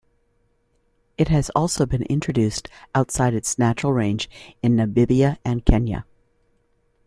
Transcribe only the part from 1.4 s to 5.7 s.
also been introduced outside its natural range in Namibia and